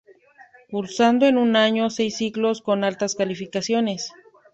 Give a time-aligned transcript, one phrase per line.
[0.71, 4.11] Cursando en un año seis ciclos con altas calificaciones.